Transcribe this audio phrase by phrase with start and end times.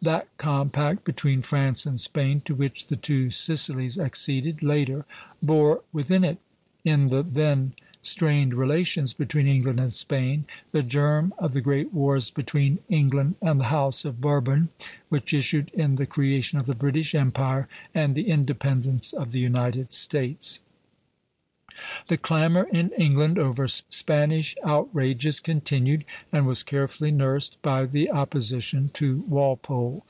[0.00, 5.04] That compact between France and Spain, to which the Two Sicilies acceded later,
[5.42, 6.38] bore within it,
[6.84, 12.30] in the then strained relations between England and Spain, the germ of the great wars
[12.30, 14.68] between England and the House of Bourbon
[15.08, 19.92] which issued in the creation of the British Empire and the independence of the United
[19.92, 20.60] States.
[22.08, 28.90] The clamor in England over Spanish outrages continued, and was carefully nursed by the opposition
[28.94, 30.04] to Walpole.